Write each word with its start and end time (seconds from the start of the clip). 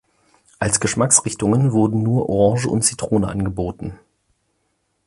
Als 0.57 0.79
Geschmacksrichtungen 0.79 1.73
wurden 1.73 2.01
nur 2.01 2.27
Orange 2.27 2.67
und 2.67 2.81
Zitrone 2.81 3.27
angeboten. 3.27 3.99